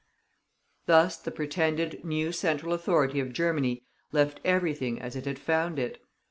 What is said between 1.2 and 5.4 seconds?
pretended new central authority of Germany left everything as it had